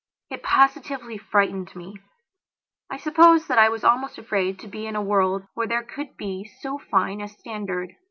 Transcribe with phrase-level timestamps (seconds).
[0.31, 1.95] It positively frightened me.
[2.89, 6.17] I suppose that I was almost afraid to be in a world where there could
[6.17, 7.93] be so fine a standard.